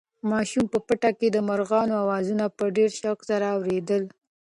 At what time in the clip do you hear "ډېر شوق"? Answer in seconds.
2.75-3.19